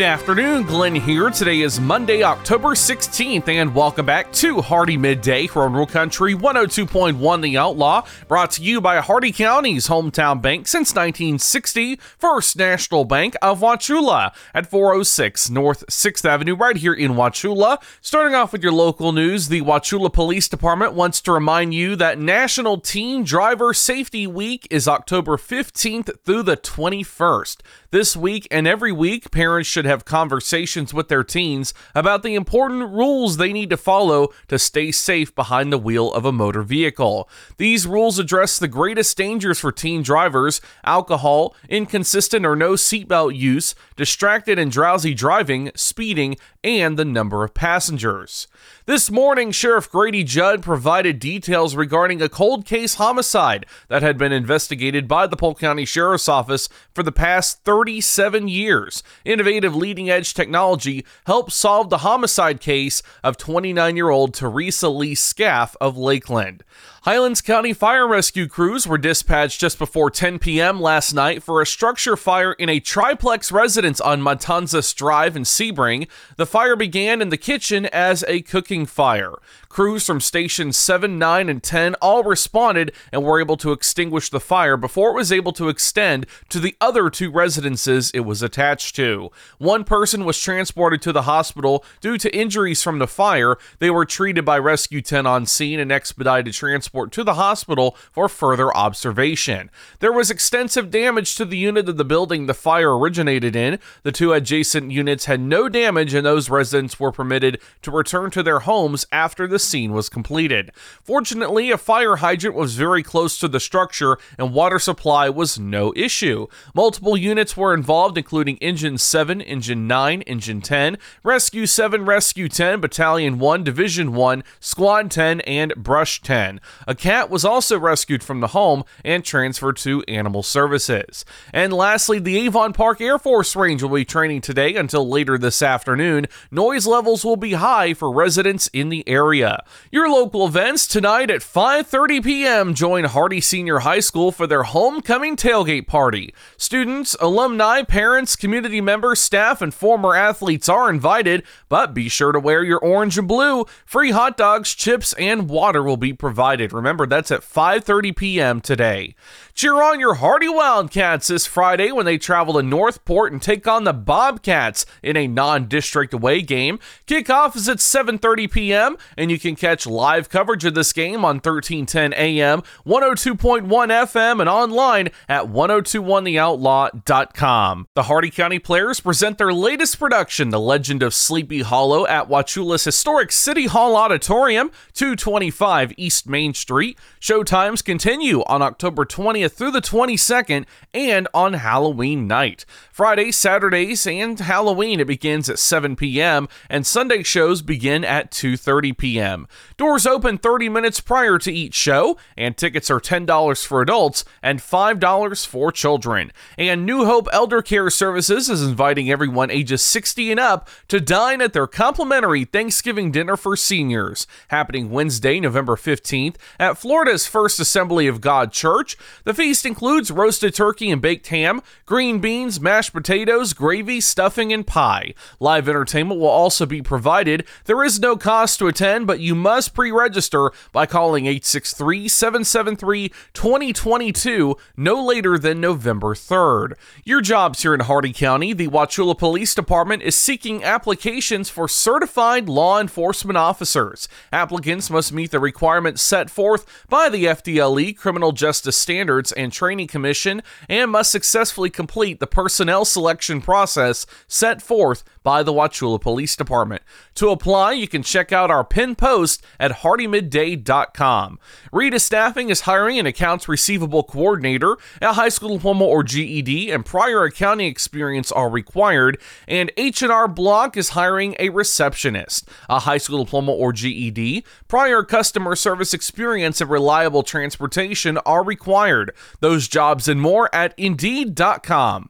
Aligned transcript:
Good 0.00 0.06
afternoon, 0.06 0.62
Glenn 0.62 0.94
here. 0.94 1.28
Today 1.28 1.60
is 1.60 1.78
Monday, 1.78 2.22
October 2.22 2.68
16th, 2.68 3.46
and 3.48 3.74
welcome 3.74 4.06
back 4.06 4.32
to 4.32 4.62
Hardee 4.62 4.96
Midday 4.96 5.46
from 5.46 5.74
Rural 5.74 5.86
Country 5.86 6.34
102.1 6.34 7.42
The 7.42 7.58
Outlaw, 7.58 8.06
brought 8.26 8.52
to 8.52 8.62
you 8.62 8.80
by 8.80 8.98
Hardee 9.00 9.30
County's 9.30 9.88
hometown 9.88 10.40
bank 10.40 10.68
since 10.68 10.94
1960, 10.94 11.96
First 12.16 12.56
National 12.56 13.04
Bank 13.04 13.36
of 13.42 13.60
Wauchula 13.60 14.32
at 14.54 14.70
406 14.70 15.50
North 15.50 15.84
6th 15.88 16.24
Avenue, 16.24 16.56
right 16.56 16.78
here 16.78 16.94
in 16.94 17.10
Wauchula. 17.12 17.76
Starting 18.00 18.34
off 18.34 18.52
with 18.52 18.62
your 18.62 18.72
local 18.72 19.12
news, 19.12 19.48
the 19.48 19.60
Wauchula 19.60 20.10
Police 20.10 20.48
Department 20.48 20.94
wants 20.94 21.20
to 21.20 21.32
remind 21.32 21.74
you 21.74 21.94
that 21.96 22.18
National 22.18 22.80
Teen 22.80 23.22
Driver 23.22 23.74
Safety 23.74 24.26
Week 24.26 24.66
is 24.70 24.88
October 24.88 25.36
15th 25.36 26.18
through 26.24 26.44
the 26.44 26.56
21st. 26.56 27.58
This 27.92 28.16
week 28.16 28.46
and 28.52 28.68
every 28.68 28.92
week, 28.92 29.32
parents 29.32 29.68
should 29.68 29.84
have 29.84 30.04
conversations 30.04 30.94
with 30.94 31.08
their 31.08 31.24
teens 31.24 31.74
about 31.92 32.22
the 32.22 32.36
important 32.36 32.88
rules 32.92 33.36
they 33.36 33.52
need 33.52 33.68
to 33.70 33.76
follow 33.76 34.28
to 34.46 34.60
stay 34.60 34.92
safe 34.92 35.34
behind 35.34 35.72
the 35.72 35.78
wheel 35.78 36.12
of 36.12 36.24
a 36.24 36.30
motor 36.30 36.62
vehicle. 36.62 37.28
These 37.56 37.88
rules 37.88 38.20
address 38.20 38.60
the 38.60 38.68
greatest 38.68 39.16
dangers 39.16 39.58
for 39.58 39.72
teen 39.72 40.04
drivers 40.04 40.60
alcohol, 40.84 41.56
inconsistent 41.68 42.46
or 42.46 42.54
no 42.54 42.74
seatbelt 42.74 43.36
use, 43.36 43.74
distracted 43.96 44.56
and 44.56 44.70
drowsy 44.70 45.12
driving, 45.12 45.72
speeding, 45.74 46.36
and 46.62 46.98
the 46.98 47.04
number 47.04 47.42
of 47.42 47.54
passengers. 47.54 48.46
This 48.84 49.10
morning, 49.10 49.50
Sheriff 49.50 49.90
Grady 49.90 50.24
Judd 50.24 50.62
provided 50.62 51.18
details 51.18 51.74
regarding 51.74 52.20
a 52.20 52.28
cold 52.28 52.66
case 52.66 52.94
homicide 52.94 53.64
that 53.88 54.02
had 54.02 54.18
been 54.18 54.32
investigated 54.32 55.08
by 55.08 55.26
the 55.26 55.36
Polk 55.36 55.58
County 55.58 55.84
Sheriff's 55.84 56.28
Office 56.28 56.68
for 56.94 57.02
the 57.02 57.12
past 57.12 57.64
37 57.64 58.48
years. 58.48 59.02
Innovative 59.24 59.74
leading 59.74 60.10
edge 60.10 60.34
technology 60.34 61.04
helped 61.26 61.52
solve 61.52 61.88
the 61.88 61.98
homicide 61.98 62.60
case 62.60 63.02
of 63.24 63.36
29 63.36 63.96
year 63.96 64.10
old 64.10 64.34
Teresa 64.34 64.88
Lee 64.88 65.14
Scaff 65.14 65.76
of 65.80 65.96
Lakeland. 65.96 66.62
Highlands 67.04 67.40
County 67.40 67.72
fire 67.72 68.06
rescue 68.06 68.46
crews 68.46 68.86
were 68.86 68.98
dispatched 68.98 69.58
just 69.58 69.78
before 69.78 70.10
10 70.10 70.38
p.m. 70.38 70.78
last 70.78 71.14
night 71.14 71.42
for 71.42 71.62
a 71.62 71.66
structure 71.66 72.14
fire 72.14 72.52
in 72.52 72.68
a 72.68 72.78
triplex 72.78 73.50
residence 73.50 74.02
on 74.02 74.20
Matanzas 74.20 74.94
Drive 74.94 75.34
in 75.34 75.44
Sebring. 75.44 76.08
The 76.36 76.44
fire 76.44 76.76
began 76.76 77.22
in 77.22 77.30
the 77.30 77.38
kitchen 77.38 77.86
as 77.86 78.22
a 78.28 78.42
cooking 78.42 78.84
fire. 78.84 79.32
Crews 79.70 80.04
from 80.04 80.20
stations 80.20 80.76
7, 80.76 81.16
9, 81.16 81.48
and 81.48 81.62
10 81.62 81.94
all 82.02 82.24
responded 82.24 82.90
and 83.12 83.22
were 83.22 83.40
able 83.40 83.56
to 83.56 83.70
extinguish 83.70 84.28
the 84.28 84.40
fire 84.40 84.76
before 84.76 85.10
it 85.10 85.14
was 85.14 85.30
able 85.30 85.52
to 85.52 85.68
extend 85.68 86.26
to 86.48 86.58
the 86.58 86.74
other 86.80 87.08
two 87.08 87.30
residences 87.30 88.10
it 88.10 88.20
was 88.20 88.42
attached 88.42 88.96
to. 88.96 89.30
One 89.58 89.84
person 89.84 90.24
was 90.24 90.40
transported 90.40 91.00
to 91.02 91.12
the 91.12 91.22
hospital 91.22 91.84
due 92.00 92.18
to 92.18 92.36
injuries 92.36 92.82
from 92.82 92.98
the 92.98 93.06
fire. 93.06 93.58
They 93.78 93.90
were 93.90 94.04
treated 94.04 94.44
by 94.44 94.58
Rescue 94.58 95.02
10 95.02 95.24
on 95.24 95.46
scene 95.46 95.78
and 95.78 95.92
expedited 95.92 96.52
transport 96.52 97.12
to 97.12 97.22
the 97.22 97.34
hospital 97.34 97.96
for 98.10 98.28
further 98.28 98.76
observation. 98.76 99.70
There 100.00 100.12
was 100.12 100.32
extensive 100.32 100.90
damage 100.90 101.36
to 101.36 101.44
the 101.44 101.56
unit 101.56 101.88
of 101.88 101.96
the 101.96 102.04
building 102.04 102.46
the 102.46 102.54
fire 102.54 102.98
originated 102.98 103.54
in. 103.54 103.78
The 104.02 104.10
two 104.10 104.32
adjacent 104.32 104.90
units 104.90 105.26
had 105.26 105.40
no 105.40 105.68
damage, 105.68 106.12
and 106.12 106.26
those 106.26 106.50
residents 106.50 106.98
were 106.98 107.12
permitted 107.12 107.60
to 107.82 107.92
return 107.92 108.32
to 108.32 108.42
their 108.42 108.58
homes 108.60 109.06
after 109.12 109.46
the 109.46 109.59
scene 109.62 109.92
was 109.92 110.08
completed. 110.08 110.72
Fortunately, 111.02 111.70
a 111.70 111.78
fire 111.78 112.16
hydrant 112.16 112.56
was 112.56 112.74
very 112.74 113.02
close 113.02 113.38
to 113.38 113.48
the 113.48 113.60
structure 113.60 114.18
and 114.38 114.52
water 114.52 114.78
supply 114.78 115.28
was 115.28 115.58
no 115.58 115.92
issue. 115.96 116.46
Multiple 116.74 117.16
units 117.16 117.56
were 117.56 117.74
involved, 117.74 118.18
including 118.18 118.56
Engine 118.58 118.98
7, 118.98 119.40
Engine 119.40 119.86
9, 119.86 120.22
Engine 120.22 120.60
10, 120.60 120.98
Rescue 121.22 121.66
7, 121.66 122.04
Rescue 122.04 122.48
10, 122.48 122.80
Battalion 122.80 123.38
1, 123.38 123.64
Division 123.64 124.12
1, 124.12 124.44
Squad 124.60 125.10
10, 125.10 125.40
and 125.42 125.74
Brush 125.76 126.20
10. 126.22 126.60
A 126.86 126.94
cat 126.94 127.30
was 127.30 127.44
also 127.44 127.78
rescued 127.78 128.22
from 128.22 128.40
the 128.40 128.48
home 128.48 128.84
and 129.04 129.24
transferred 129.24 129.76
to 129.78 130.02
Animal 130.08 130.42
Services. 130.42 131.24
And 131.52 131.72
lastly, 131.72 132.18
the 132.18 132.38
Avon 132.38 132.72
Park 132.72 133.00
Air 133.00 133.18
Force 133.18 133.56
Range 133.56 133.82
will 133.82 133.90
be 133.90 134.04
training 134.04 134.40
today 134.40 134.74
until 134.74 135.08
later 135.08 135.38
this 135.38 135.62
afternoon. 135.62 136.26
Noise 136.50 136.86
levels 136.86 137.24
will 137.24 137.36
be 137.36 137.52
high 137.52 137.94
for 137.94 138.12
residents 138.12 138.68
in 138.72 138.88
the 138.88 139.06
area. 139.08 139.49
Your 139.90 140.08
local 140.08 140.46
events 140.46 140.86
tonight 140.86 141.30
at 141.30 141.40
5:30 141.40 142.24
p.m. 142.24 142.74
Join 142.74 143.04
Hardee 143.04 143.40
Senior 143.40 143.80
High 143.80 144.00
School 144.00 144.32
for 144.32 144.46
their 144.46 144.62
homecoming 144.62 145.36
tailgate 145.36 145.86
party. 145.86 146.34
Students, 146.56 147.16
alumni, 147.20 147.82
parents, 147.82 148.36
community 148.36 148.80
members, 148.80 149.20
staff, 149.20 149.62
and 149.62 149.72
former 149.72 150.14
athletes 150.14 150.68
are 150.68 150.90
invited, 150.90 151.42
but 151.68 151.94
be 151.94 152.08
sure 152.08 152.32
to 152.32 152.40
wear 152.40 152.62
your 152.62 152.78
orange 152.78 153.18
and 153.18 153.28
blue. 153.28 153.64
Free 153.84 154.10
hot 154.10 154.36
dogs, 154.36 154.74
chips, 154.74 155.12
and 155.14 155.48
water 155.48 155.82
will 155.82 155.96
be 155.96 156.12
provided. 156.12 156.72
Remember 156.72 157.06
that's 157.06 157.30
at 157.30 157.40
5:30 157.40 158.16
p.m. 158.16 158.60
today. 158.60 159.14
Cheer 159.54 159.82
on 159.82 160.00
your 160.00 160.14
Hardee 160.14 160.48
Wildcats 160.48 161.26
this 161.26 161.46
Friday 161.46 161.92
when 161.92 162.06
they 162.06 162.16
travel 162.16 162.54
to 162.54 162.62
Northport 162.62 163.32
and 163.32 163.42
take 163.42 163.66
on 163.66 163.84
the 163.84 163.92
Bobcats 163.92 164.86
in 165.02 165.16
a 165.16 165.26
non-district 165.26 166.14
away 166.14 166.40
game. 166.40 166.78
Kickoff 167.06 167.56
is 167.56 167.68
at 167.68 167.78
7:30 167.78 168.50
p.m. 168.50 168.96
and 169.16 169.30
you 169.30 169.38
can 169.40 169.56
catch 169.56 169.86
live 169.86 170.28
coverage 170.28 170.64
of 170.64 170.74
this 170.74 170.92
game 170.92 171.24
on 171.24 171.36
1310 171.36 172.12
AM, 172.12 172.62
102.1 172.86 173.66
FM, 173.66 174.40
and 174.40 174.48
online 174.48 175.08
at 175.28 175.46
1021theoutlaw.com. 175.46 177.88
The 177.94 178.02
Hardee 178.04 178.30
County 178.30 178.58
Players 178.58 179.00
present 179.00 179.38
their 179.38 179.52
latest 179.52 179.98
production, 179.98 180.50
The 180.50 180.60
Legend 180.60 181.02
of 181.02 181.14
Sleepy 181.14 181.62
Hollow, 181.62 182.06
at 182.06 182.28
Wauchula's 182.28 182.84
historic 182.84 183.32
City 183.32 183.66
Hall 183.66 183.96
Auditorium, 183.96 184.70
225 184.92 185.94
East 185.96 186.28
Main 186.28 186.54
Street. 186.54 186.96
Showtimes 187.20 187.84
continue 187.84 188.42
on 188.44 188.62
October 188.62 189.04
20th 189.04 189.50
through 189.52 189.72
the 189.72 189.80
22nd 189.80 190.66
and 190.92 191.28
on 191.32 191.54
Halloween 191.54 192.26
night. 192.26 192.66
Friday, 192.92 193.32
Saturdays, 193.32 194.06
and 194.06 194.38
Halloween 194.38 195.00
it 195.00 195.06
begins 195.06 195.48
at 195.48 195.58
7 195.58 195.96
p.m. 195.96 196.46
and 196.68 196.86
Sunday 196.86 197.22
shows 197.22 197.62
begin 197.62 198.04
at 198.04 198.30
2:30 198.30 198.98
p.m. 198.98 199.29
Doors 199.76 200.06
open 200.06 200.38
30 200.38 200.68
minutes 200.68 201.00
prior 201.00 201.38
to 201.38 201.52
each 201.52 201.74
show, 201.74 202.16
and 202.36 202.56
tickets 202.56 202.90
are 202.90 203.00
$10 203.00 203.66
for 203.66 203.80
adults 203.82 204.24
and 204.42 204.60
$5 204.60 205.46
for 205.46 205.72
children. 205.72 206.32
And 206.58 206.84
New 206.84 207.04
Hope 207.04 207.28
Elder 207.32 207.62
Care 207.62 207.90
Services 207.90 208.48
is 208.48 208.62
inviting 208.62 209.10
everyone 209.10 209.50
ages 209.50 209.82
60 209.82 210.30
and 210.30 210.40
up 210.40 210.68
to 210.88 211.00
dine 211.00 211.40
at 211.40 211.52
their 211.52 211.66
complimentary 211.66 212.44
Thanksgiving 212.44 213.10
dinner 213.10 213.36
for 213.36 213.56
seniors, 213.56 214.26
happening 214.48 214.90
Wednesday, 214.90 215.40
November 215.40 215.76
15th 215.76 216.36
at 216.58 216.78
Florida's 216.78 217.26
First 217.26 217.60
Assembly 217.60 218.06
of 218.06 218.20
God 218.20 218.52
Church. 218.52 218.96
The 219.24 219.34
feast 219.34 219.64
includes 219.64 220.10
roasted 220.10 220.54
turkey 220.54 220.90
and 220.90 221.00
baked 221.00 221.28
ham, 221.28 221.62
green 221.86 222.18
beans, 222.18 222.60
mashed 222.60 222.92
potatoes, 222.92 223.52
gravy, 223.52 224.00
stuffing, 224.00 224.52
and 224.52 224.66
pie. 224.66 225.14
Live 225.38 225.68
entertainment 225.68 226.20
will 226.20 226.28
also 226.28 226.66
be 226.66 226.82
provided. 226.82 227.46
There 227.64 227.84
is 227.84 228.00
no 228.00 228.16
cost 228.16 228.58
to 228.58 228.66
attend, 228.66 229.06
but 229.06 229.19
you 229.20 229.34
must 229.34 229.74
pre 229.74 229.90
register 229.90 230.50
by 230.72 230.86
calling 230.86 231.26
863 231.26 232.08
773 232.08 233.08
2022 233.32 234.56
no 234.76 235.04
later 235.04 235.38
than 235.38 235.60
November 235.60 236.14
3rd. 236.14 236.74
Your 237.04 237.20
jobs 237.20 237.62
here 237.62 237.74
in 237.74 237.80
Hardee 237.80 238.12
County, 238.12 238.52
the 238.52 238.68
Wauchula 238.68 239.16
Police 239.16 239.54
Department 239.54 240.02
is 240.02 240.16
seeking 240.16 240.64
applications 240.64 241.50
for 241.50 241.68
certified 241.68 242.48
law 242.48 242.80
enforcement 242.80 243.36
officers. 243.36 244.08
Applicants 244.32 244.90
must 244.90 245.12
meet 245.12 245.30
the 245.30 245.40
requirements 245.40 246.02
set 246.02 246.30
forth 246.30 246.66
by 246.88 247.08
the 247.08 247.24
FDLE, 247.24 247.96
Criminal 247.96 248.32
Justice 248.32 248.76
Standards 248.76 249.32
and 249.32 249.52
Training 249.52 249.88
Commission, 249.88 250.42
and 250.68 250.90
must 250.90 251.10
successfully 251.10 251.70
complete 251.70 252.20
the 252.20 252.26
personnel 252.26 252.84
selection 252.84 253.40
process 253.40 254.06
set 254.26 254.62
forth 254.62 255.04
by 255.22 255.42
the 255.42 255.52
Wauchula 255.52 256.00
Police 256.00 256.36
Department. 256.36 256.82
To 257.14 257.30
apply, 257.30 257.72
you 257.72 257.88
can 257.88 258.02
check 258.02 258.32
out 258.32 258.50
our 258.50 258.64
pin 258.64 258.94
post 258.94 259.44
at 259.58 259.70
hardeemidday.com. 259.70 261.38
Rita 261.72 262.00
Staffing 262.00 262.50
is 262.50 262.62
hiring 262.62 262.98
an 262.98 263.06
accounts 263.06 263.48
receivable 263.48 264.02
coordinator. 264.02 264.76
A 265.00 265.14
high 265.14 265.28
school 265.28 265.56
diploma 265.56 265.84
or 265.84 266.02
GED 266.02 266.70
and 266.70 266.84
prior 266.84 267.24
accounting 267.24 267.66
experience 267.66 268.32
are 268.32 268.50
required, 268.50 269.20
and 269.46 269.72
H&R 269.76 270.28
Block 270.28 270.76
is 270.76 270.90
hiring 270.90 271.36
a 271.38 271.48
receptionist. 271.50 272.48
A 272.68 272.80
high 272.80 272.98
school 272.98 273.24
diploma 273.24 273.52
or 273.52 273.72
GED, 273.72 274.44
prior 274.68 275.02
customer 275.02 275.56
service 275.56 275.94
experience 275.94 276.60
and 276.60 276.70
reliable 276.70 277.22
transportation 277.22 278.18
are 278.18 278.44
required. 278.44 279.12
Those 279.40 279.68
jobs 279.68 280.08
and 280.08 280.20
more 280.20 280.54
at 280.54 280.74
indeed.com. 280.76 282.09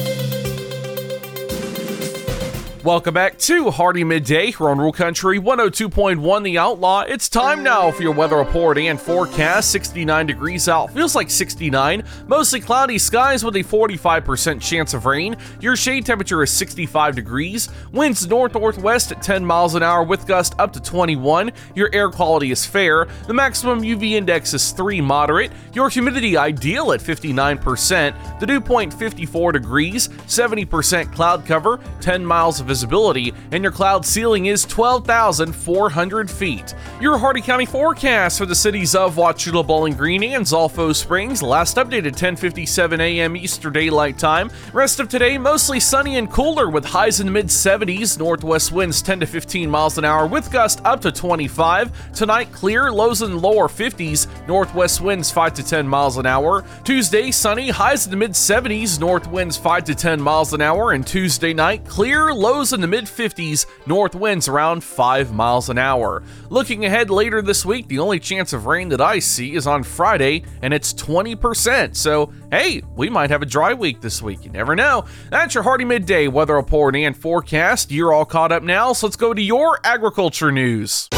Welcome 2.83 3.13
back 3.13 3.37
to 3.37 3.69
Hardee 3.69 4.03
Midday 4.03 4.47
here 4.47 4.67
on 4.67 4.79
Rural 4.79 4.91
Country 4.91 5.37
102.1 5.37 6.43
The 6.43 6.57
Outlaw. 6.57 7.01
It's 7.01 7.29
time 7.29 7.61
now 7.61 7.91
for 7.91 8.01
your 8.01 8.11
weather 8.11 8.37
report 8.37 8.79
and 8.79 8.99
forecast. 8.99 9.69
69 9.69 10.25
degrees 10.25 10.67
out, 10.67 10.89
feels 10.89 11.13
like 11.13 11.29
69. 11.29 12.03
Mostly 12.25 12.59
cloudy 12.59 12.97
skies 12.97 13.45
with 13.45 13.55
a 13.55 13.59
45% 13.59 14.59
chance 14.59 14.95
of 14.95 15.05
rain. 15.05 15.37
Your 15.59 15.75
shade 15.75 16.07
temperature 16.07 16.41
is 16.41 16.49
65 16.49 17.15
degrees. 17.15 17.69
Winds 17.91 18.27
north 18.27 18.55
northwest 18.55 19.11
at 19.11 19.21
10 19.21 19.45
miles 19.45 19.75
an 19.75 19.83
hour 19.83 20.01
with 20.01 20.25
gust 20.25 20.55
up 20.57 20.73
to 20.73 20.81
21. 20.81 21.51
Your 21.75 21.91
air 21.93 22.09
quality 22.09 22.49
is 22.49 22.65
fair. 22.65 23.07
The 23.27 23.33
maximum 23.35 23.81
UV 23.81 24.13
index 24.13 24.55
is 24.55 24.71
3 24.71 25.01
moderate. 25.01 25.51
Your 25.73 25.89
humidity 25.89 26.35
ideal 26.35 26.93
at 26.93 26.99
59%. 26.99 28.39
The 28.39 28.47
dew 28.47 28.59
point 28.59 28.91
54 28.91 29.51
degrees. 29.51 30.07
70% 30.07 31.13
cloud 31.13 31.45
cover. 31.45 31.79
10 31.99 32.25
miles 32.25 32.59
of 32.59 32.70
visibility, 32.71 33.33
and 33.51 33.61
your 33.61 33.71
cloud 33.73 34.05
ceiling 34.05 34.45
is 34.45 34.63
12,400 34.63 36.31
feet. 36.31 36.73
Your 37.01 37.17
Hardee 37.17 37.41
County 37.41 37.65
forecast 37.65 38.37
for 38.37 38.45
the 38.45 38.55
cities 38.55 38.95
of 38.95 39.15
Wauchula, 39.15 39.67
Bowling 39.67 39.93
Green, 39.93 40.23
and 40.23 40.45
Zolfo 40.45 40.95
Springs, 40.95 41.43
last 41.43 41.75
updated 41.75 42.15
10:57 42.15 43.01
a.m. 43.01 43.35
Eastern 43.35 43.73
Daylight 43.73 44.17
Time. 44.17 44.49
Rest 44.71 45.01
of 45.01 45.09
today 45.09 45.37
mostly 45.37 45.81
sunny 45.81 46.15
and 46.15 46.31
cooler 46.31 46.69
with 46.69 46.85
highs 46.85 47.19
in 47.19 47.25
the 47.25 47.31
mid 47.33 47.47
70s, 47.47 48.17
northwest 48.17 48.71
winds 48.71 49.01
10 49.01 49.19
to 49.19 49.25
15 49.25 49.69
miles 49.69 49.97
an 49.97 50.05
hour 50.05 50.25
with 50.25 50.49
gusts 50.49 50.81
up 50.85 51.01
to 51.01 51.11
25. 51.11 52.13
Tonight 52.13 52.53
clear, 52.53 52.89
lows 52.89 53.21
in 53.21 53.41
lower 53.41 53.67
50s, 53.67 54.27
northwest 54.47 55.01
winds 55.01 55.29
5 55.29 55.55
to 55.55 55.63
10 55.63 55.85
miles 55.85 56.15
an 56.15 56.25
hour. 56.25 56.63
Tuesday 56.85 57.31
sunny, 57.31 57.67
highs 57.69 58.05
in 58.05 58.11
the 58.11 58.17
mid 58.17 58.31
70s, 58.31 58.97
north 58.97 59.27
winds 59.27 59.57
5 59.57 59.83
to 59.83 59.93
10 59.93 60.21
miles 60.21 60.53
an 60.53 60.61
hour, 60.61 60.93
and 60.93 61.05
Tuesday 61.05 61.53
night 61.53 61.83
clear, 61.85 62.33
lows 62.33 62.60
in 62.61 62.81
the 62.81 62.87
mid 62.87 63.05
50s, 63.05 63.65
north 63.87 64.13
winds 64.13 64.47
around 64.47 64.83
5 64.83 65.33
miles 65.33 65.69
an 65.69 65.79
hour. 65.79 66.21
Looking 66.49 66.85
ahead 66.85 67.09
later 67.09 67.41
this 67.41 67.65
week, 67.65 67.87
the 67.87 67.97
only 67.97 68.19
chance 68.19 68.53
of 68.53 68.67
rain 68.67 68.89
that 68.89 69.01
I 69.01 69.17
see 69.17 69.55
is 69.55 69.65
on 69.65 69.81
Friday, 69.81 70.43
and 70.61 70.71
it's 70.71 70.93
20%. 70.93 71.95
So, 71.95 72.31
hey, 72.51 72.83
we 72.95 73.09
might 73.09 73.31
have 73.31 73.41
a 73.41 73.47
dry 73.47 73.73
week 73.73 74.01
this 74.01 74.21
week. 74.21 74.45
You 74.45 74.51
never 74.51 74.75
know. 74.75 75.05
That's 75.31 75.55
your 75.55 75.63
Hardee 75.63 75.85
Midday 75.85 76.27
weather 76.27 76.55
report 76.55 76.95
and 76.95 77.17
forecast. 77.17 77.91
You're 77.91 78.13
all 78.13 78.25
caught 78.25 78.51
up 78.51 78.61
now, 78.61 78.93
so 78.93 79.07
let's 79.07 79.15
go 79.15 79.33
to 79.33 79.41
your 79.41 79.79
agriculture 79.83 80.51
news. 80.51 81.09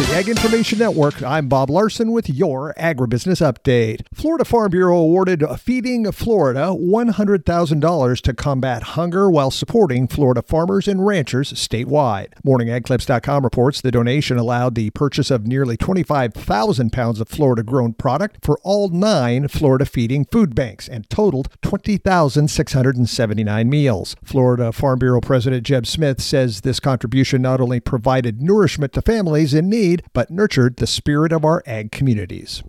The 0.00 0.14
Ag 0.14 0.30
Information 0.30 0.78
Network, 0.78 1.22
I'm 1.22 1.46
Bob 1.46 1.68
Larson 1.68 2.10
with 2.10 2.30
your 2.30 2.72
agribusiness 2.78 3.46
update. 3.46 4.00
Florida 4.14 4.46
Farm 4.46 4.70
Bureau 4.70 4.96
awarded 4.96 5.44
Feeding 5.58 6.10
Florida 6.10 6.74
$100,000 6.74 8.20
to 8.22 8.32
combat 8.32 8.82
hunger 8.82 9.30
while 9.30 9.50
supporting 9.50 10.08
Florida 10.08 10.40
farmers 10.40 10.88
and 10.88 11.06
ranchers 11.06 11.52
statewide. 11.52 12.28
MorningAgClips.com 12.46 13.44
reports 13.44 13.82
the 13.82 13.90
donation 13.90 14.38
allowed 14.38 14.74
the 14.74 14.88
purchase 14.88 15.30
of 15.30 15.46
nearly 15.46 15.76
25,000 15.76 16.90
pounds 16.90 17.20
of 17.20 17.28
Florida 17.28 17.62
grown 17.62 17.92
product 17.92 18.38
for 18.42 18.58
all 18.62 18.88
nine 18.88 19.48
Florida 19.48 19.84
feeding 19.84 20.24
food 20.24 20.54
banks 20.54 20.88
and 20.88 21.10
totaled 21.10 21.50
20,679 21.60 23.68
meals. 23.68 24.16
Florida 24.24 24.72
Farm 24.72 24.98
Bureau 24.98 25.20
President 25.20 25.66
Jeb 25.66 25.86
Smith 25.86 26.22
says 26.22 26.62
this 26.62 26.80
contribution 26.80 27.42
not 27.42 27.60
only 27.60 27.80
provided 27.80 28.40
nourishment 28.40 28.94
to 28.94 29.02
families 29.02 29.52
in 29.52 29.68
need, 29.68 29.89
but 30.12 30.30
nurtured 30.30 30.76
the 30.76 30.86
spirit 30.86 31.32
of 31.32 31.44
our 31.44 31.62
ag 31.66 31.90
communities. 31.90 32.62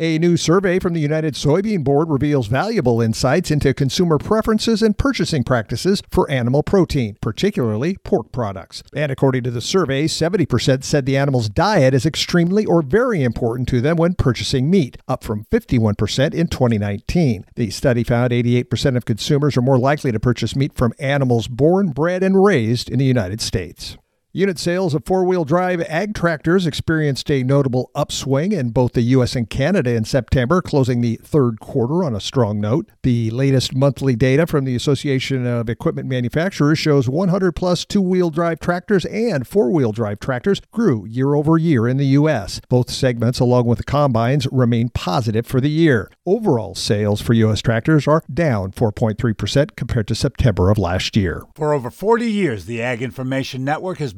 A 0.00 0.16
new 0.16 0.36
survey 0.36 0.78
from 0.78 0.92
the 0.92 1.00
United 1.00 1.34
Soybean 1.34 1.82
Board 1.82 2.08
reveals 2.08 2.46
valuable 2.46 3.00
insights 3.00 3.50
into 3.50 3.74
consumer 3.74 4.16
preferences 4.16 4.80
and 4.80 4.96
purchasing 4.96 5.42
practices 5.42 6.04
for 6.08 6.30
animal 6.30 6.62
protein, 6.62 7.16
particularly 7.20 7.96
pork 8.04 8.30
products. 8.30 8.84
And 8.94 9.10
according 9.10 9.42
to 9.42 9.50
the 9.50 9.60
survey, 9.60 10.06
70% 10.06 10.84
said 10.84 11.04
the 11.04 11.16
animal's 11.16 11.48
diet 11.48 11.94
is 11.94 12.06
extremely 12.06 12.64
or 12.64 12.80
very 12.80 13.24
important 13.24 13.68
to 13.70 13.80
them 13.80 13.96
when 13.96 14.14
purchasing 14.14 14.70
meat, 14.70 14.98
up 15.08 15.24
from 15.24 15.46
51% 15.46 16.32
in 16.32 16.46
2019. 16.46 17.44
The 17.56 17.70
study 17.70 18.04
found 18.04 18.30
88% 18.30 18.96
of 18.96 19.04
consumers 19.04 19.56
are 19.56 19.62
more 19.62 19.80
likely 19.80 20.12
to 20.12 20.20
purchase 20.20 20.54
meat 20.54 20.74
from 20.76 20.92
animals 21.00 21.48
born, 21.48 21.88
bred, 21.88 22.22
and 22.22 22.44
raised 22.44 22.88
in 22.88 23.00
the 23.00 23.04
United 23.04 23.40
States. 23.40 23.96
Unit 24.34 24.58
sales 24.58 24.92
of 24.92 25.06
four 25.06 25.24
wheel 25.24 25.42
drive 25.42 25.80
ag 25.88 26.14
tractors 26.14 26.66
experienced 26.66 27.30
a 27.30 27.42
notable 27.42 27.90
upswing 27.94 28.52
in 28.52 28.68
both 28.68 28.92
the 28.92 29.00
U.S. 29.00 29.34
and 29.34 29.48
Canada 29.48 29.94
in 29.94 30.04
September, 30.04 30.60
closing 30.60 31.00
the 31.00 31.16
third 31.22 31.60
quarter 31.60 32.04
on 32.04 32.14
a 32.14 32.20
strong 32.20 32.60
note. 32.60 32.90
The 33.02 33.30
latest 33.30 33.74
monthly 33.74 34.14
data 34.16 34.46
from 34.46 34.66
the 34.66 34.76
Association 34.76 35.46
of 35.46 35.70
Equipment 35.70 36.10
Manufacturers 36.10 36.78
shows 36.78 37.08
100 37.08 37.52
plus 37.52 37.86
two 37.86 38.02
wheel 38.02 38.28
drive 38.28 38.60
tractors 38.60 39.06
and 39.06 39.48
four 39.48 39.70
wheel 39.70 39.92
drive 39.92 40.20
tractors 40.20 40.60
grew 40.72 41.06
year 41.06 41.34
over 41.34 41.56
year 41.56 41.88
in 41.88 41.96
the 41.96 42.08
U.S. 42.08 42.60
Both 42.68 42.90
segments, 42.90 43.40
along 43.40 43.64
with 43.64 43.78
the 43.78 43.84
combines, 43.84 44.46
remain 44.52 44.90
positive 44.90 45.46
for 45.46 45.58
the 45.58 45.70
year. 45.70 46.10
Overall 46.26 46.74
sales 46.74 47.22
for 47.22 47.32
U.S. 47.32 47.62
tractors 47.62 48.06
are 48.06 48.22
down 48.32 48.72
4.3% 48.72 49.74
compared 49.74 50.06
to 50.06 50.14
September 50.14 50.68
of 50.68 50.76
last 50.76 51.16
year. 51.16 51.44
For 51.54 51.72
over 51.72 51.90
40 51.90 52.30
years, 52.30 52.66
the 52.66 52.82
Ag 52.82 53.00
Information 53.00 53.64
Network 53.64 53.96
has 53.96 54.17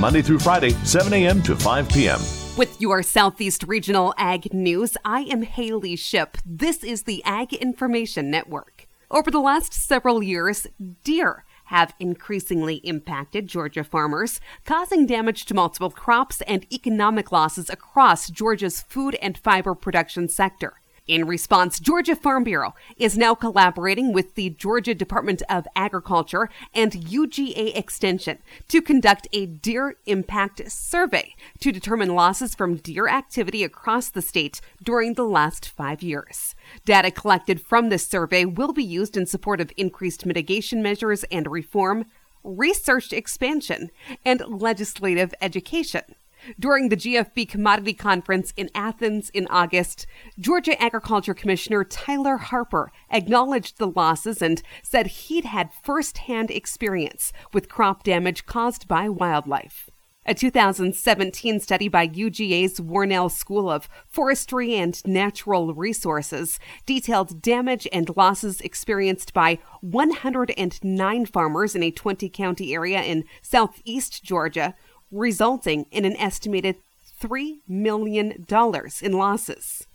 Monday 0.00 0.22
through 0.22 0.38
Friday, 0.40 0.70
7 0.84 1.12
a.m. 1.12 1.42
to 1.42 1.56
5 1.56 1.88
p.m. 1.88 2.20
With 2.56 2.80
your 2.80 3.02
Southeast 3.02 3.64
Regional 3.64 4.14
Ag 4.16 4.52
News, 4.52 4.96
I 5.04 5.22
am 5.22 5.42
Haley 5.42 5.96
Ship. 5.96 6.36
This 6.46 6.84
is 6.84 7.02
the 7.02 7.22
Ag 7.24 7.52
Information 7.52 8.30
Network. 8.30 8.86
Over 9.10 9.30
the 9.30 9.40
last 9.40 9.72
several 9.72 10.22
years, 10.22 10.66
deer 11.02 11.44
have 11.64 11.94
increasingly 11.98 12.76
impacted 12.76 13.46
Georgia 13.46 13.82
farmers, 13.84 14.40
causing 14.64 15.06
damage 15.06 15.46
to 15.46 15.54
multiple 15.54 15.90
crops 15.90 16.40
and 16.42 16.66
economic 16.72 17.32
losses 17.32 17.70
across 17.70 18.30
Georgia's 18.30 18.82
food 18.82 19.16
and 19.16 19.38
fiber 19.38 19.74
production 19.74 20.28
sector. 20.28 20.74
In 21.06 21.26
response, 21.26 21.80
Georgia 21.80 22.16
Farm 22.16 22.44
Bureau 22.44 22.74
is 22.96 23.18
now 23.18 23.34
collaborating 23.34 24.14
with 24.14 24.36
the 24.36 24.48
Georgia 24.48 24.94
Department 24.94 25.42
of 25.50 25.68
Agriculture 25.76 26.48
and 26.72 26.92
UGA 26.92 27.76
Extension 27.76 28.38
to 28.68 28.80
conduct 28.80 29.28
a 29.30 29.44
deer 29.44 29.96
impact 30.06 30.62
survey 30.72 31.34
to 31.60 31.72
determine 31.72 32.14
losses 32.14 32.54
from 32.54 32.76
deer 32.76 33.06
activity 33.06 33.62
across 33.62 34.08
the 34.08 34.22
state 34.22 34.62
during 34.82 35.12
the 35.12 35.26
last 35.26 35.68
five 35.68 36.02
years. 36.02 36.54
Data 36.86 37.10
collected 37.10 37.60
from 37.60 37.90
this 37.90 38.06
survey 38.06 38.46
will 38.46 38.72
be 38.72 38.82
used 38.82 39.14
in 39.14 39.26
support 39.26 39.60
of 39.60 39.72
increased 39.76 40.24
mitigation 40.24 40.82
measures 40.82 41.22
and 41.24 41.52
reform, 41.52 42.06
research 42.42 43.12
expansion, 43.12 43.90
and 44.24 44.42
legislative 44.48 45.34
education. 45.42 46.14
During 46.58 46.88
the 46.88 46.96
GFB 46.96 47.48
Commodity 47.48 47.94
Conference 47.94 48.52
in 48.56 48.68
Athens 48.74 49.30
in 49.30 49.46
August, 49.48 50.06
Georgia 50.38 50.80
Agriculture 50.82 51.34
Commissioner 51.34 51.84
Tyler 51.84 52.36
Harper 52.36 52.92
acknowledged 53.10 53.78
the 53.78 53.88
losses 53.88 54.42
and 54.42 54.62
said 54.82 55.06
he'd 55.06 55.46
had 55.46 55.72
firsthand 55.82 56.50
experience 56.50 57.32
with 57.52 57.68
crop 57.68 58.02
damage 58.02 58.46
caused 58.46 58.86
by 58.86 59.08
wildlife. 59.08 59.88
A 60.26 60.32
2017 60.32 61.60
study 61.60 61.88
by 61.88 62.08
UGA's 62.08 62.80
Warnell 62.80 63.30
School 63.30 63.68
of 63.68 63.90
Forestry 64.08 64.74
and 64.74 64.98
Natural 65.06 65.74
Resources 65.74 66.58
detailed 66.86 67.42
damage 67.42 67.86
and 67.92 68.10
losses 68.16 68.62
experienced 68.62 69.34
by 69.34 69.58
109 69.82 71.26
farmers 71.26 71.74
in 71.74 71.82
a 71.82 71.90
20 71.90 72.30
county 72.30 72.74
area 72.74 73.02
in 73.02 73.24
southeast 73.42 74.24
Georgia 74.24 74.74
resulting 75.14 75.86
in 75.90 76.04
an 76.04 76.16
estimated 76.16 76.76
$3 77.20 77.60
million 77.68 78.44
in 79.02 79.12
losses. 79.12 79.86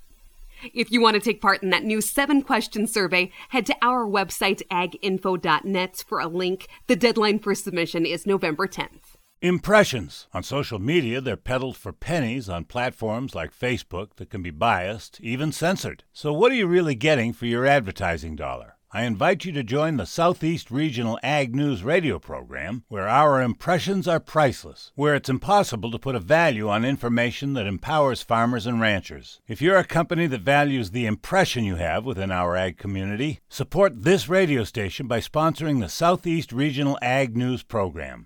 If 0.73 0.91
you 0.91 1.01
want 1.01 1.15
to 1.15 1.21
take 1.21 1.41
part 1.41 1.63
in 1.63 1.69
that 1.69 1.83
new 1.83 2.01
seven 2.01 2.41
question 2.41 2.85
survey, 2.87 3.31
head 3.49 3.65
to 3.67 3.75
our 3.81 4.05
website, 4.05 4.61
aginfo.net, 4.69 6.03
for 6.07 6.19
a 6.19 6.27
link. 6.27 6.67
The 6.87 6.95
deadline 6.95 7.39
for 7.39 7.55
submission 7.55 8.05
is 8.05 8.25
November 8.25 8.67
10th. 8.67 9.15
Impressions. 9.41 10.27
On 10.33 10.43
social 10.43 10.79
media, 10.79 11.21
they're 11.21 11.37
peddled 11.37 11.77
for 11.77 11.93
pennies 11.93 12.49
on 12.49 12.65
platforms 12.65 13.33
like 13.33 13.57
Facebook 13.57 14.15
that 14.17 14.29
can 14.29 14.41
be 14.41 14.51
biased, 14.51 15.21
even 15.21 15.53
censored. 15.53 16.03
So, 16.11 16.33
what 16.33 16.51
are 16.51 16.55
you 16.55 16.67
really 16.67 16.95
getting 16.95 17.31
for 17.31 17.45
your 17.45 17.65
advertising 17.65 18.35
dollar? 18.35 18.75
I 18.91 19.03
invite 19.03 19.45
you 19.45 19.51
to 19.51 19.61
join 19.61 19.97
the 19.97 20.07
Southeast 20.07 20.71
Regional 20.71 21.19
Ag 21.21 21.55
News 21.55 21.83
radio 21.83 22.17
program, 22.17 22.85
where 22.87 23.07
our 23.07 23.39
impressions 23.39 24.07
are 24.07 24.19
priceless, 24.19 24.91
where 24.95 25.13
it's 25.13 25.29
impossible 25.29 25.91
to 25.91 25.99
put 25.99 26.15
a 26.15 26.19
value 26.19 26.67
on 26.67 26.83
information 26.83 27.53
that 27.53 27.67
empowers 27.67 28.23
farmers 28.23 28.65
and 28.65 28.81
ranchers. 28.81 29.41
If 29.47 29.61
you're 29.61 29.77
a 29.77 29.83
company 29.83 30.25
that 30.25 30.41
values 30.41 30.89
the 30.89 31.05
impression 31.05 31.65
you 31.65 31.75
have 31.75 32.03
within 32.03 32.31
our 32.31 32.55
ag 32.55 32.79
community, 32.79 33.41
support 33.47 34.03
this 34.03 34.27
radio 34.27 34.63
station 34.63 35.05
by 35.05 35.19
sponsoring 35.19 35.81
the 35.81 35.87
Southeast 35.89 36.51
Regional 36.51 36.97
Ag 36.99 37.37
News 37.37 37.61
program. 37.61 38.25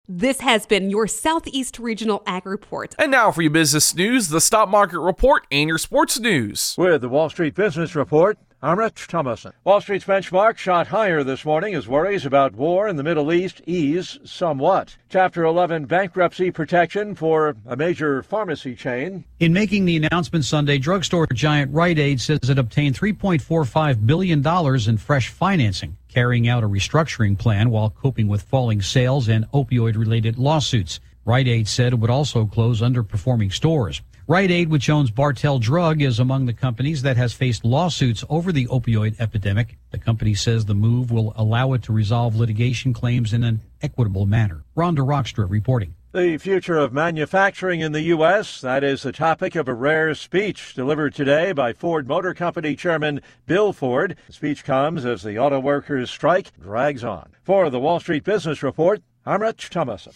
This 0.07 0.39
has 0.39 0.65
been 0.65 0.89
your 0.89 1.05
Southeast 1.05 1.77
Regional 1.77 2.23
Ag 2.25 2.47
Report. 2.47 2.95
And 2.97 3.11
now 3.11 3.31
for 3.31 3.43
your 3.43 3.51
business 3.51 3.93
news, 3.93 4.29
the 4.29 4.41
stock 4.41 4.67
market 4.67 4.99
report, 4.99 5.45
and 5.51 5.69
your 5.69 5.77
sports 5.77 6.19
news. 6.19 6.73
With 6.75 7.01
the 7.01 7.09
Wall 7.09 7.29
Street 7.29 7.53
Business 7.53 7.95
Report, 7.95 8.39
I'm 8.63 8.77
Rich 8.77 9.07
Thomason. 9.07 9.53
Wall 9.63 9.81
Street's 9.81 10.05
benchmark 10.05 10.55
shot 10.55 10.85
higher 10.85 11.23
this 11.23 11.43
morning 11.43 11.73
as 11.73 11.87
worries 11.87 12.27
about 12.27 12.53
war 12.53 12.87
in 12.87 12.95
the 12.95 13.01
Middle 13.01 13.33
East 13.33 13.59
ease 13.65 14.19
somewhat. 14.23 14.97
Chapter 15.09 15.43
11 15.43 15.85
bankruptcy 15.85 16.51
protection 16.51 17.15
for 17.15 17.55
a 17.65 17.75
major 17.75 18.21
pharmacy 18.21 18.75
chain. 18.75 19.23
In 19.39 19.51
making 19.51 19.85
the 19.85 19.97
announcement 19.97 20.45
Sunday, 20.45 20.77
drugstore 20.77 21.25
giant 21.33 21.73
Rite 21.73 21.97
Aid 21.97 22.21
says 22.21 22.51
it 22.51 22.59
obtained 22.59 22.99
$3.45 22.99 24.05
billion 24.05 24.47
in 24.87 24.97
fresh 24.97 25.29
financing, 25.29 25.97
carrying 26.07 26.47
out 26.47 26.63
a 26.63 26.67
restructuring 26.69 27.39
plan 27.39 27.71
while 27.71 27.89
coping 27.89 28.27
with 28.27 28.43
falling 28.43 28.83
sales 28.83 29.27
and 29.27 29.49
opioid 29.53 29.97
related 29.97 30.37
lawsuits. 30.37 30.99
Rite 31.25 31.47
Aid 31.47 31.67
said 31.67 31.93
it 31.93 31.99
would 31.99 32.11
also 32.11 32.45
close 32.45 32.79
underperforming 32.81 33.51
stores. 33.51 34.03
Rite 34.31 34.49
Aid, 34.49 34.69
which 34.69 34.89
owns 34.89 35.11
Bartell 35.11 35.59
Drug, 35.59 36.01
is 36.01 36.17
among 36.17 36.45
the 36.45 36.53
companies 36.53 37.01
that 37.01 37.17
has 37.17 37.33
faced 37.33 37.65
lawsuits 37.65 38.23
over 38.29 38.53
the 38.53 38.65
opioid 38.67 39.19
epidemic. 39.19 39.77
The 39.89 39.97
company 39.97 40.35
says 40.35 40.63
the 40.63 40.73
move 40.73 41.11
will 41.11 41.33
allow 41.35 41.73
it 41.73 41.83
to 41.83 41.91
resolve 41.91 42.37
litigation 42.37 42.93
claims 42.93 43.33
in 43.33 43.43
an 43.43 43.59
equitable 43.81 44.25
manner. 44.25 44.63
Rhonda 44.77 44.99
Rockstra 44.99 45.49
reporting. 45.49 45.95
The 46.13 46.37
future 46.37 46.77
of 46.77 46.93
manufacturing 46.93 47.81
in 47.81 47.91
the 47.91 48.03
U.S., 48.03 48.61
that 48.61 48.85
is 48.85 49.03
the 49.03 49.11
topic 49.11 49.55
of 49.55 49.67
a 49.67 49.73
rare 49.73 50.15
speech 50.15 50.75
delivered 50.75 51.13
today 51.13 51.51
by 51.51 51.73
Ford 51.73 52.07
Motor 52.07 52.33
Company 52.33 52.73
Chairman 52.77 53.19
Bill 53.47 53.73
Ford. 53.73 54.15
The 54.27 54.31
speech 54.31 54.63
comes 54.63 55.05
as 55.05 55.23
the 55.23 55.37
auto 55.39 55.59
workers' 55.59 56.09
strike 56.09 56.57
drags 56.57 57.03
on. 57.03 57.31
For 57.43 57.69
the 57.69 57.81
Wall 57.81 57.99
Street 57.99 58.23
Business 58.23 58.63
Report, 58.63 59.01
I'm 59.25 59.41
Rich 59.41 59.71
Thomason. 59.71 60.13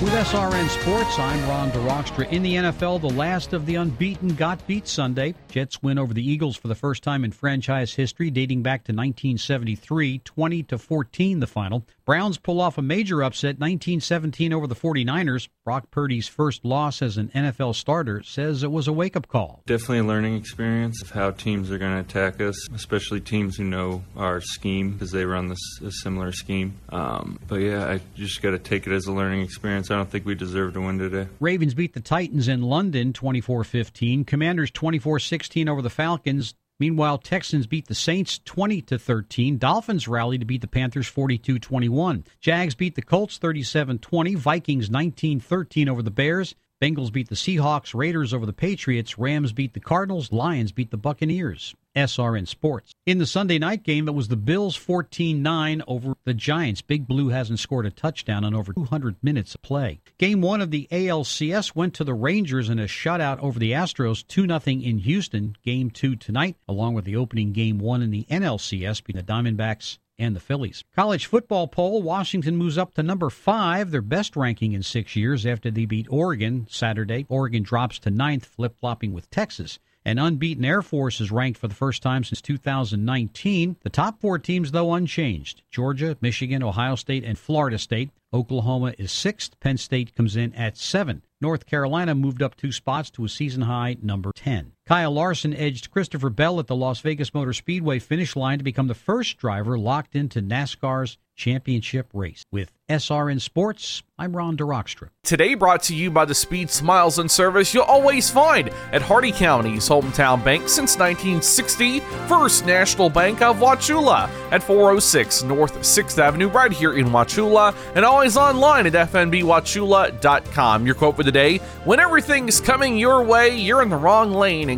With 0.00 0.12
SRN 0.12 0.68
Sports, 0.68 1.18
I'm 1.18 1.48
Ron 1.48 1.72
DeRockstra. 1.72 2.30
In 2.30 2.44
the 2.44 2.54
NFL, 2.54 3.00
the 3.00 3.10
last 3.10 3.52
of 3.52 3.66
the 3.66 3.74
unbeaten 3.74 4.36
got 4.36 4.64
beat 4.68 4.86
Sunday. 4.86 5.34
Jets 5.48 5.82
win 5.82 5.98
over 5.98 6.14
the 6.14 6.22
Eagles 6.22 6.56
for 6.56 6.68
the 6.68 6.76
first 6.76 7.02
time 7.02 7.24
in 7.24 7.32
franchise 7.32 7.94
history, 7.94 8.30
dating 8.30 8.62
back 8.62 8.84
to 8.84 8.92
1973, 8.92 10.20
20 10.20 10.62
to 10.62 10.78
14 10.78 11.40
the 11.40 11.48
final. 11.48 11.84
Browns 12.06 12.38
pull 12.38 12.60
off 12.60 12.78
a 12.78 12.82
major 12.82 13.22
upset 13.24 13.58
1917 13.58 14.52
over 14.52 14.68
the 14.68 14.76
49ers. 14.76 15.48
Brock 15.64 15.90
Purdy's 15.90 16.28
first 16.28 16.64
loss 16.64 17.02
as 17.02 17.18
an 17.18 17.30
NFL 17.34 17.74
starter 17.74 18.22
says 18.22 18.62
it 18.62 18.70
was 18.70 18.88
a 18.88 18.92
wake 18.92 19.16
up 19.16 19.28
call. 19.28 19.62
Definitely 19.66 19.98
a 19.98 20.04
learning 20.04 20.36
experience 20.36 21.02
of 21.02 21.10
how 21.10 21.32
teams 21.32 21.70
are 21.70 21.76
going 21.76 21.92
to 21.92 22.00
attack 22.00 22.40
us, 22.40 22.70
especially 22.70 23.20
teams 23.20 23.56
who 23.56 23.64
know 23.64 24.04
our 24.16 24.40
scheme 24.40 24.92
because 24.92 25.10
they 25.10 25.26
run 25.26 25.48
this 25.48 25.58
a 25.84 25.90
similar 25.90 26.32
scheme. 26.32 26.78
Um, 26.88 27.38
but 27.46 27.56
yeah, 27.56 27.86
I 27.86 28.00
just 28.14 28.40
got 28.40 28.52
to 28.52 28.58
take 28.58 28.86
it 28.86 28.92
as 28.92 29.04
a 29.04 29.12
learning 29.12 29.42
experience. 29.42 29.87
I 29.90 29.96
don't 29.96 30.10
think 30.10 30.24
we 30.24 30.34
deserve 30.34 30.74
to 30.74 30.80
win 30.80 30.98
today. 30.98 31.28
Ravens 31.40 31.74
beat 31.74 31.94
the 31.94 32.00
Titans 32.00 32.48
in 32.48 32.62
London 32.62 33.12
24 33.12 33.64
15. 33.64 34.24
Commanders 34.24 34.70
24 34.70 35.18
16 35.18 35.68
over 35.68 35.82
the 35.82 35.90
Falcons. 35.90 36.54
Meanwhile, 36.80 37.18
Texans 37.18 37.66
beat 37.66 37.88
the 37.88 37.94
Saints 37.94 38.38
20 38.44 38.82
to 38.82 38.98
13. 38.98 39.58
Dolphins 39.58 40.06
rallied 40.06 40.40
to 40.40 40.46
beat 40.46 40.60
the 40.60 40.68
Panthers 40.68 41.10
42-21. 41.10 42.24
Jags 42.40 42.76
beat 42.76 42.94
the 42.94 43.02
Colts 43.02 43.36
37-20. 43.40 44.36
Vikings 44.36 44.88
19-13 44.88 45.88
over 45.88 46.02
the 46.02 46.12
Bears. 46.12 46.54
Bengals 46.80 47.12
beat 47.12 47.28
the 47.28 47.34
Seahawks, 47.34 47.92
Raiders 47.92 48.32
over 48.32 48.46
the 48.46 48.52
Patriots, 48.52 49.18
Rams 49.18 49.52
beat 49.52 49.74
the 49.74 49.80
Cardinals, 49.80 50.30
Lions 50.30 50.70
beat 50.70 50.92
the 50.92 50.96
Buccaneers. 50.96 51.74
SRN 51.96 52.46
Sports. 52.46 52.92
In 53.06 53.18
the 53.18 53.26
Sunday 53.26 53.58
night 53.58 53.82
game, 53.82 54.06
it 54.06 54.14
was 54.14 54.28
the 54.28 54.36
Bills 54.36 54.76
14 54.76 55.42
9 55.42 55.82
over 55.88 56.14
the 56.24 56.34
Giants. 56.34 56.80
Big 56.80 57.08
Blue 57.08 57.30
hasn't 57.30 57.58
scored 57.58 57.86
a 57.86 57.90
touchdown 57.90 58.44
in 58.44 58.54
over 58.54 58.72
200 58.72 59.16
minutes 59.20 59.56
of 59.56 59.62
play. 59.62 60.00
Game 60.18 60.40
one 60.40 60.60
of 60.60 60.70
the 60.70 60.86
ALCS 60.92 61.74
went 61.74 61.94
to 61.94 62.04
the 62.04 62.14
Rangers 62.14 62.68
in 62.68 62.78
a 62.78 62.84
shutout 62.84 63.40
over 63.40 63.58
the 63.58 63.72
Astros 63.72 64.24
2 64.28 64.46
0 64.46 64.60
in 64.66 64.98
Houston. 64.98 65.56
Game 65.64 65.90
two 65.90 66.14
tonight, 66.14 66.56
along 66.68 66.94
with 66.94 67.04
the 67.04 67.16
opening 67.16 67.52
game 67.52 67.78
one 67.78 68.02
in 68.02 68.10
the 68.10 68.26
NLCS 68.30 69.02
between 69.02 69.24
the 69.24 69.32
Diamondbacks 69.32 69.98
and 70.18 70.34
the 70.34 70.40
Phillies. 70.40 70.84
College 70.94 71.26
football 71.26 71.68
poll 71.68 72.02
Washington 72.02 72.56
moves 72.56 72.76
up 72.78 72.94
to 72.94 73.02
number 73.02 73.30
five, 73.30 73.90
their 73.90 74.02
best 74.02 74.36
ranking 74.36 74.72
in 74.72 74.82
six 74.82 75.16
years 75.16 75.46
after 75.46 75.70
they 75.70 75.84
beat 75.84 76.06
Oregon 76.10 76.66
Saturday. 76.68 77.26
Oregon 77.28 77.62
drops 77.62 77.98
to 78.00 78.10
ninth, 78.10 78.44
flip 78.44 78.76
flopping 78.78 79.12
with 79.12 79.30
Texas. 79.30 79.78
An 80.04 80.18
unbeaten 80.18 80.64
Air 80.64 80.80
Force 80.80 81.20
is 81.20 81.30
ranked 81.30 81.58
for 81.58 81.68
the 81.68 81.74
first 81.74 82.02
time 82.02 82.24
since 82.24 82.40
2019. 82.40 83.76
The 83.82 83.90
top 83.90 84.20
four 84.20 84.38
teams, 84.38 84.70
though, 84.70 84.94
unchanged 84.94 85.62
Georgia, 85.70 86.16
Michigan, 86.20 86.62
Ohio 86.62 86.94
State, 86.94 87.24
and 87.24 87.38
Florida 87.38 87.78
State. 87.78 88.10
Oklahoma 88.32 88.94
is 88.98 89.12
sixth. 89.12 89.58
Penn 89.60 89.76
State 89.76 90.14
comes 90.14 90.36
in 90.36 90.54
at 90.54 90.76
seven. 90.76 91.22
North 91.40 91.66
Carolina 91.66 92.14
moved 92.14 92.42
up 92.42 92.56
two 92.56 92.72
spots 92.72 93.10
to 93.10 93.24
a 93.24 93.28
season 93.28 93.62
high 93.62 93.96
number 94.02 94.32
10. 94.34 94.72
Kyle 94.88 95.12
Larson 95.12 95.52
edged 95.52 95.90
Christopher 95.90 96.30
Bell 96.30 96.58
at 96.58 96.66
the 96.66 96.74
Las 96.74 97.00
Vegas 97.00 97.34
Motor 97.34 97.52
Speedway 97.52 97.98
finish 97.98 98.34
line 98.34 98.56
to 98.56 98.64
become 98.64 98.86
the 98.86 98.94
first 98.94 99.36
driver 99.36 99.78
locked 99.78 100.16
into 100.16 100.40
NASCAR's 100.40 101.18
championship 101.38 102.08
race. 102.12 102.42
With 102.50 102.72
SRN 102.88 103.40
Sports, 103.40 104.02
I'm 104.18 104.34
Ron 104.34 104.56
DeRockstra. 104.56 105.10
Today 105.22 105.54
brought 105.54 105.82
to 105.84 105.94
you 105.94 106.10
by 106.10 106.24
the 106.24 106.34
speed, 106.34 106.68
smiles, 106.68 107.18
and 107.18 107.30
service 107.30 107.72
you'll 107.72 107.84
always 107.84 108.28
find 108.28 108.70
at 108.92 109.02
Hardee 109.02 109.30
County's 109.30 109.88
hometown 109.88 110.42
bank 110.42 110.68
since 110.68 110.98
1960, 110.98 112.00
First 112.26 112.66
National 112.66 113.08
Bank 113.08 113.40
of 113.40 113.58
Wauchula 113.58 114.28
at 114.50 114.62
406 114.62 115.44
North 115.44 115.78
6th 115.78 116.18
Avenue 116.18 116.48
right 116.48 116.72
here 116.72 116.94
in 116.94 117.06
Wauchula 117.06 117.74
and 117.94 118.04
always 118.04 118.36
online 118.36 118.86
at 118.86 118.94
fnbwauchula.com. 118.94 120.86
Your 120.86 120.94
quote 120.94 121.16
for 121.16 121.22
the 121.22 121.32
day, 121.32 121.58
when 121.84 122.00
everything's 122.00 122.60
coming 122.60 122.98
your 122.98 123.22
way, 123.22 123.56
you're 123.56 123.82
in 123.82 123.90
the 123.90 123.96
wrong 123.96 124.32
lane 124.32 124.70
and 124.70 124.77